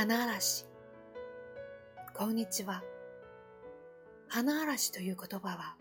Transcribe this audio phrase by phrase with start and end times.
[0.00, 0.64] 花嵐。
[2.14, 2.84] こんにちは。
[4.28, 5.74] 花嵐という言葉は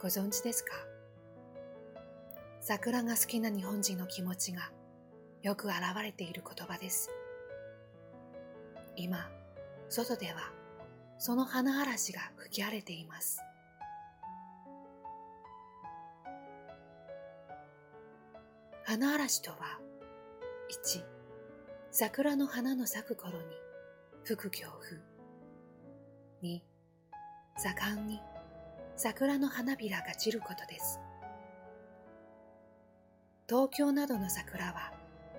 [0.00, 0.70] ご存知ですか？
[2.60, 4.70] 桜が好きな日本人の気持ちが
[5.42, 7.10] よく現れている言葉です。
[8.94, 9.28] 今、
[9.88, 10.52] 外では
[11.18, 13.40] その花嵐が吹き荒れています。
[18.84, 19.80] 花嵐とは、
[20.70, 21.15] 1、
[21.98, 23.44] 桜の花の咲く頃に
[24.22, 24.98] 吹く強風。
[26.42, 26.60] 2、
[27.56, 28.20] 盛んに
[28.96, 31.00] 桜の花びらが散ることです。
[33.48, 34.92] 東京などの桜は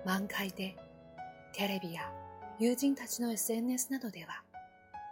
[0.04, 0.76] 満開で、
[1.52, 2.12] テレビや
[2.58, 4.42] 友人たちの SNS などでは、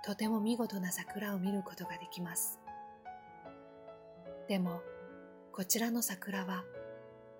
[0.04, 2.58] とても見事な桜を見ることができます。
[4.48, 4.80] でも、
[5.52, 6.64] こちらの桜は、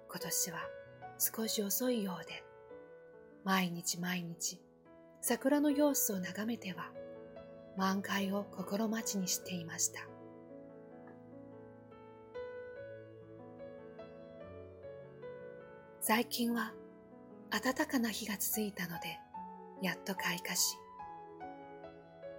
[0.08, 0.60] 今年は
[1.18, 2.45] 少し遅いようで、
[3.46, 4.60] 毎日毎日
[5.20, 6.90] 桜の様子を眺めては
[7.76, 10.00] 満開を心待ちにしていました。
[16.00, 16.72] 最近は
[17.50, 19.16] 暖かな日が続いたので、
[19.80, 20.76] やっと開花し、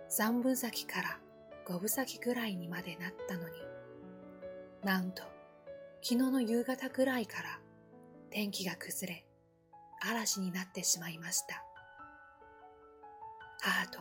[0.09, 1.19] 三分咲きから
[1.65, 3.55] 五分咲きぐらいにまでなったのに、
[4.83, 5.23] なんと
[6.01, 7.59] 昨日の夕方ぐらいから
[8.29, 9.26] 天気が崩れ、
[10.01, 11.63] 嵐になってしまいました。
[13.61, 13.99] 母と、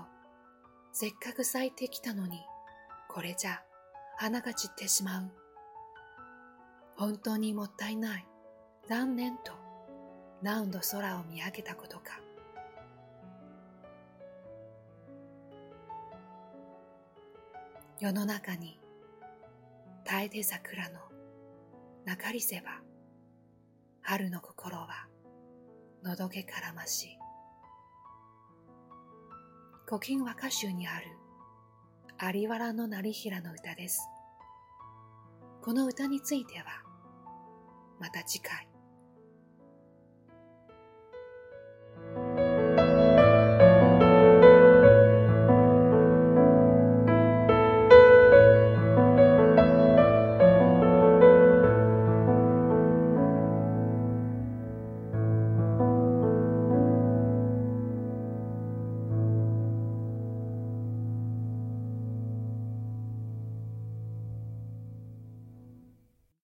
[0.92, 2.40] せっかく咲いてきたのに、
[3.08, 3.62] これじゃ
[4.16, 5.30] 花が散ってしまう。
[6.96, 8.26] 本当にもったいない。
[8.88, 9.52] 残念と
[10.42, 12.20] 何度空を見上げたことか。
[17.98, 18.78] 世の中に
[20.04, 21.00] 耐えて桜の
[22.04, 22.82] なかりせば
[24.02, 25.08] 春の心は
[26.04, 27.18] のどけからまし
[29.86, 31.06] 古今和歌集にある
[32.34, 34.08] 有原の成平の歌です。
[35.62, 36.64] この歌については
[38.00, 38.68] また次回